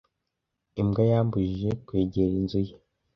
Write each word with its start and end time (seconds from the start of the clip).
Imbwa 0.81 1.03
yambujije 1.11 1.69
kwegera 1.85 2.33
inzu 2.39 2.59
ye. 2.67 2.75